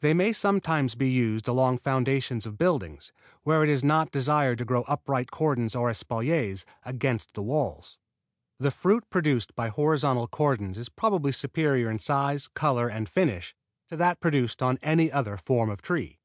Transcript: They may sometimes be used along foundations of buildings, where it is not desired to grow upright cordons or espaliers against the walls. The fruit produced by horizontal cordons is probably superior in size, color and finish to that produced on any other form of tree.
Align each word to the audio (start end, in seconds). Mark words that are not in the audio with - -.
They 0.00 0.14
may 0.14 0.32
sometimes 0.32 0.96
be 0.96 1.08
used 1.08 1.46
along 1.46 1.78
foundations 1.78 2.44
of 2.44 2.58
buildings, 2.58 3.12
where 3.44 3.62
it 3.62 3.68
is 3.70 3.84
not 3.84 4.10
desired 4.10 4.58
to 4.58 4.64
grow 4.64 4.82
upright 4.88 5.30
cordons 5.30 5.76
or 5.76 5.88
espaliers 5.88 6.64
against 6.84 7.34
the 7.34 7.42
walls. 7.44 7.96
The 8.58 8.72
fruit 8.72 9.08
produced 9.10 9.54
by 9.54 9.68
horizontal 9.68 10.26
cordons 10.26 10.76
is 10.76 10.88
probably 10.88 11.30
superior 11.30 11.88
in 11.88 12.00
size, 12.00 12.48
color 12.48 12.88
and 12.88 13.08
finish 13.08 13.54
to 13.86 13.94
that 13.96 14.18
produced 14.18 14.60
on 14.60 14.76
any 14.82 15.12
other 15.12 15.36
form 15.36 15.70
of 15.70 15.82
tree. 15.82 16.18